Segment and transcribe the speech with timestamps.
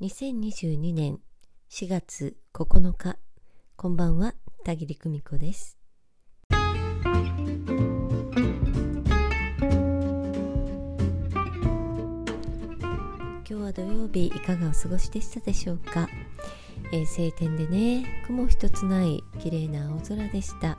[0.00, 1.18] 2022年
[1.68, 3.16] 4月9日
[3.74, 4.32] こんばんは
[4.64, 5.76] 田切久美子です。
[6.52, 6.60] 今
[13.44, 16.08] 日は土曜日いかがお過ごしでしたでしょうか、
[16.92, 20.78] えー、晴天でね雲一つない綺麗な青空でした。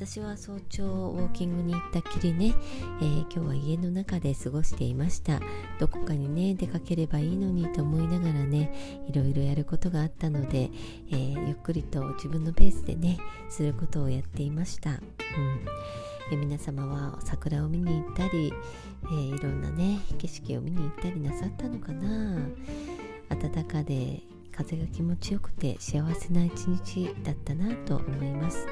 [0.00, 2.54] 私は早朝ウォーキングに行ったきりね、
[3.02, 5.40] えー、今日は家の中で過ごしていました。
[5.78, 10.70] どこかにね出かければいいのにと思いながらねいろいろやることがあったので、
[11.10, 13.18] えー、ゆっくりと自分のペースでね
[13.50, 14.98] することをやっていました、うん。
[16.32, 18.54] え皆様は桜を見に行ったり、
[19.04, 22.38] えー、いろんなね景色を見に行ったりなさったのかな。
[23.28, 28.66] 暖かで風が気持ちよくて幸せな一日だったなと思います。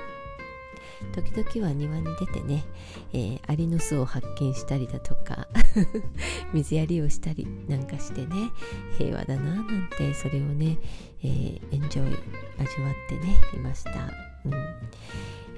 [1.12, 2.64] 時々は庭に出てね、
[3.12, 5.48] えー、アリの巣を発見したりだとか
[6.52, 8.50] 水やりをしたりなんかしてね
[8.96, 10.78] 平和だななんてそれをね、
[11.22, 12.16] えー、エンジョイ
[12.58, 13.90] 味わってねいました、
[14.44, 14.52] うん。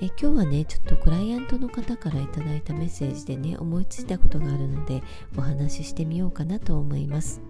[0.02, 5.02] え今日はねちょっとクライアントの方から頂いたメッセージでね思いついたことがあるので
[5.36, 7.40] お話ししてみようかなと思います。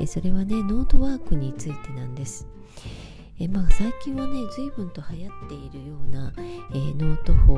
[0.00, 2.46] えそれはねノートワークについてなんです。
[3.40, 7.54] えまあ、最近はね随分と流行っているような、えー、ノート法、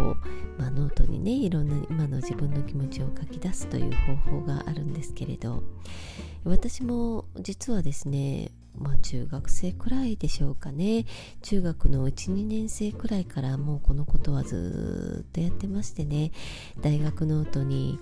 [0.57, 5.63] まあ、ノートにねいろんな今の自分の気持ちを書き出すという方法があるんですけれど
[6.45, 11.07] 私も実はですねまあ中学生くらいでしょうかね。
[11.43, 16.31] 中学の12年生くらいからもうこのことはずっとやってましてね。
[16.83, 17.99] 大学ノートに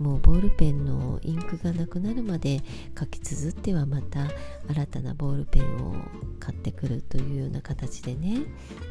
[0.00, 2.62] もうボールペンのインクがなくなるまで
[2.98, 4.28] 書き綴ってはまた
[4.68, 5.94] 新たなボールペンを
[6.40, 8.38] 買ってくるというような形でね、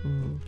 [0.05, 0.41] うん、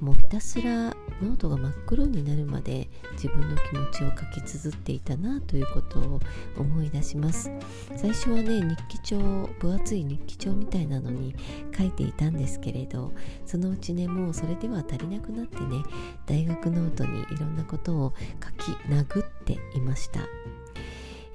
[0.00, 6.20] もうひたすらノートが真っ黒になるまで自分の気持ちを書き綴っていたなということを
[6.58, 7.50] 思い出します。
[7.96, 9.18] 最初はね日記帳
[9.58, 11.34] 分厚い日記帳みたいなのに
[11.76, 13.12] 書いていたんですけれど
[13.46, 15.82] そのうちねもうそれでは足りなくなってね
[16.26, 20.20] 大学ノートにいろんなことを書き殴っていました。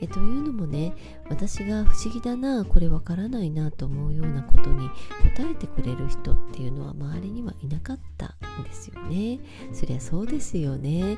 [0.01, 0.93] えというのもね
[1.29, 4.89] 私が不思議だなこれわからないなと思うようなことに
[5.35, 9.39] 答えてくれる人っていうのは周りにはいなかったんですよね。
[9.71, 11.17] そりゃそうですよね。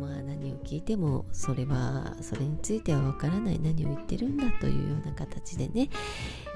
[0.00, 5.88] まあ何を聞いてもそれはそれについてはわからない何を言ってるんだというような形でね、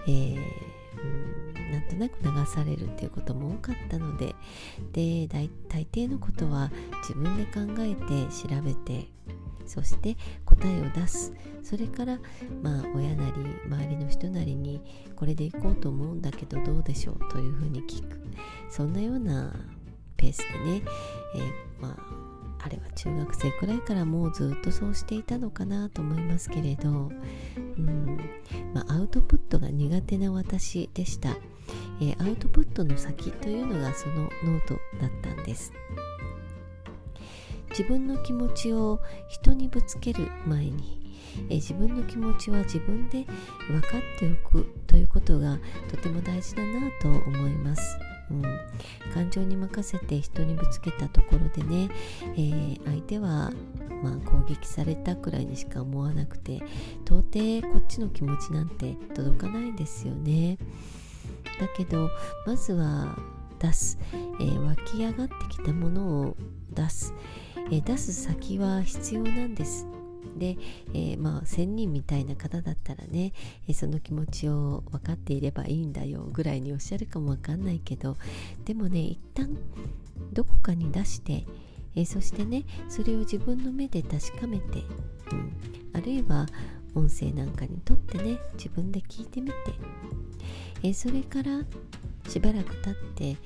[0.07, 0.37] えー
[0.99, 4.35] うん、なんとなく流されるっていうことも多かったので
[4.93, 6.71] で大抵のことは
[7.03, 9.09] 自分で考えて調べて
[9.67, 11.33] そして答えを出す。
[11.63, 12.19] それから
[12.63, 13.33] まあ親なり
[13.67, 14.83] 周りの人なりに
[15.17, 17.19] これでいこうと思うんだけどどうでしょう？
[17.31, 18.21] というふうに聞く。
[18.71, 19.55] そんなような
[20.17, 20.45] ペースで
[20.79, 20.83] ね、
[21.37, 21.43] えー、
[21.81, 28.21] まああれは中学生くらいからもうずっとそうしていたのかなと思いますけれど、うん。
[28.73, 31.31] まあ、アウトプットが苦手な私でした、
[32.01, 35.73] えー、アウトプットの先というのがそのノートだったんです。
[37.73, 41.03] 自分の気持ちを人にぶつける前に
[41.49, 43.25] え自分の気持ちは自分で
[43.69, 45.59] 分かっておくということが
[45.91, 47.99] とても大事だなと思います。
[48.31, 48.43] うん、
[49.13, 51.91] 感情に任せて人にぶつけたところでね、
[52.35, 53.53] えー、相手は、
[54.03, 56.63] まあ、攻撃されたくらいにしか思わなくて
[57.05, 60.57] 到底こっちの気持ちなんて届かないんですよね。
[61.61, 62.09] だけど
[62.47, 63.19] まずは
[63.59, 63.99] 出す、
[64.41, 66.37] えー、湧き上がってきたものを
[66.71, 67.13] 出す、
[67.71, 69.87] え出す先は必要なんです。
[70.37, 70.57] で、
[70.95, 73.33] えー、まあ仙人みたいな方だったらね、
[73.69, 78.17] えー、その気持ちを分かっていればいいんだよぐらいにおっしゃるかもわかんないけど
[78.65, 79.57] でもね一旦
[80.33, 81.45] どこかに出して、
[81.95, 84.79] えー、そしてねそれを自分の目で確かめて、
[85.33, 85.53] うん、
[85.93, 86.47] あるいは
[86.95, 89.55] 音声なんかにとってね自分で聞いてみて、
[90.83, 91.63] えそれから
[92.29, 93.37] しばらく経って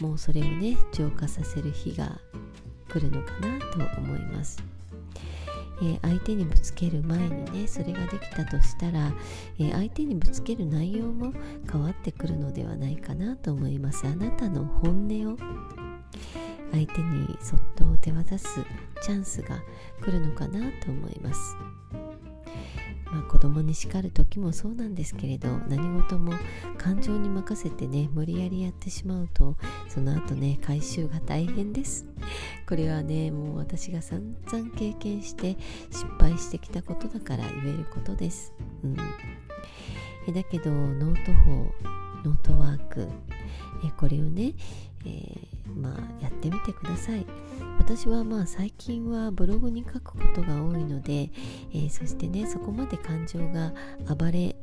[0.00, 2.18] もうそれをね浄化させる日が
[2.94, 3.58] 来るのかな
[3.92, 4.62] と思います。
[5.82, 9.12] えー、相手にぶつける前にねそれができたとしたら、
[9.58, 11.32] えー、相手にぶつける内容も
[11.70, 15.36] 変わってくるのではないかなと思いますあなたの本音を
[16.70, 18.60] 相手にそっと手渡す
[19.02, 19.60] チャンスが
[20.00, 21.56] 来るのかなと思います
[23.14, 26.32] まあ、子供に叱る時もそうなんですけれど何事も
[26.76, 29.56] 感情に任せてね無理やりやってしまうと
[29.88, 32.06] その後ね回収が大変です。
[32.68, 35.56] これはねもう私が散々経験して
[35.90, 38.96] 失敗してきたことだから言えることです、うん、
[40.26, 41.70] えだけどノート法
[42.24, 43.08] ノートワーク。
[43.84, 44.54] えこれをね、
[45.04, 47.26] えー、まあやってみてください。
[47.78, 51.30] 私はまあ最近はブログに書くことが多いので、
[51.72, 53.72] えー、そしてねそこまで感情が
[54.16, 54.56] 暴れ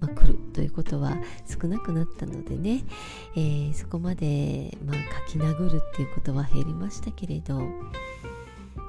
[0.00, 1.16] まくるということは
[1.46, 2.84] 少なくなったのでね、
[3.34, 4.96] えー、そこまで、まあ、
[5.32, 7.60] 書き殴るっていうことは減りましたけれど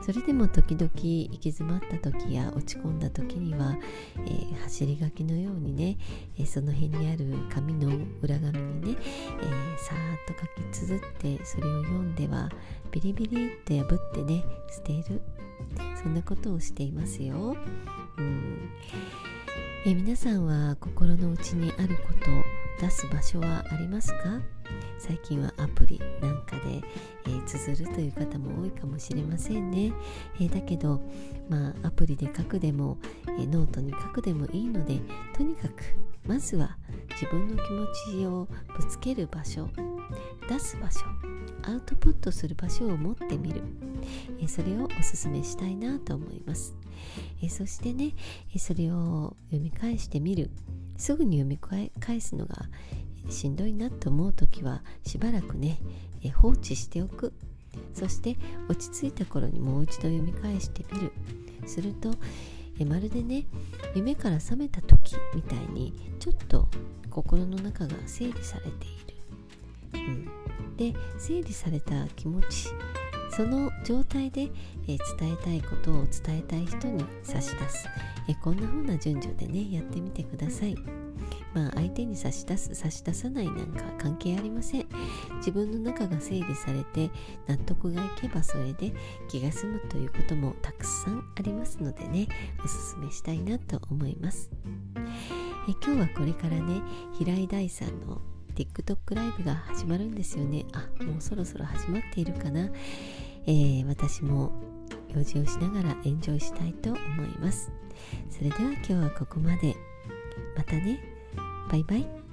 [0.02, 3.78] それでも時々行き詰まった時や落ち込んだ時には、
[4.26, 5.98] えー、走り書きのようにね、
[6.38, 7.90] えー、その辺にある紙の
[8.22, 8.98] 裏紙にね、
[9.42, 12.50] えー、さーっと書き綴ってそれを読んでは
[12.92, 15.22] ビリビリって破ってね捨てる
[16.02, 17.56] そんなことをしていますよ。
[18.18, 18.70] うん
[19.86, 22.30] え皆さんは心の内にあること
[22.80, 24.42] 出す場所はありますか？
[24.98, 26.82] 最近はアプリなんかで、
[27.26, 29.92] えー、綴るという方も多いかもしれませんね、
[30.40, 31.02] えー、だけど、
[31.50, 32.98] まあ、アプリで書くでも、
[33.28, 35.00] えー、ノートに書くでもいいので
[35.34, 35.74] とにかく
[36.28, 36.78] まずは
[37.12, 37.88] 自分の気持
[38.22, 38.48] ちを
[38.78, 39.70] ぶつける場所
[40.48, 41.00] 出す場所
[41.64, 43.62] アウトプットする場所を持ってみる、
[44.42, 46.74] えそれをお勧めしたいなと思います、
[47.44, 48.14] えそしてね、
[48.56, 50.50] えそれを読み返してみる。
[51.00, 52.68] すぐに読み返すのが
[53.30, 55.80] しんどいなと思う時はしばらくね、
[56.36, 57.34] 放置しておく。
[57.94, 58.36] そして
[58.68, 61.12] 落ち着いた頃にもう一度読み返してみる。
[61.66, 62.14] すると
[62.86, 63.46] まるでね
[63.94, 66.68] 夢から覚めた時みたいにちょっと
[67.10, 68.98] 心の中が整理されてい
[69.94, 72.70] る、うん、で整理された気持ち
[73.40, 74.52] その状態で、
[74.86, 77.88] え伝えたいことを伝えたい人に差し出す、
[78.28, 80.76] えこんな風な順序でねやってみてください。
[81.54, 84.88] まあ、相手に差し出す差し出さないなんか関係ありません。
[85.38, 87.10] 自分の中が整理されて
[87.48, 88.92] 納得がいけばそれで
[89.30, 92.28] 気が済むということもたくさんありますのでね
[92.62, 94.52] おすすめしたいなと思います。
[94.98, 96.82] え今日はこれからね
[97.18, 98.20] 平井大さんの
[98.56, 100.66] TikTok ライブが始まるんですよね。
[100.74, 102.68] あもうそろそろ始まっているかな、
[103.50, 104.52] えー、私も
[105.16, 107.72] 用事をしながらエンジョイしたいと思います。
[108.30, 109.76] それでは今日はここまで。
[110.56, 111.00] またね。
[111.72, 112.29] バイバイ。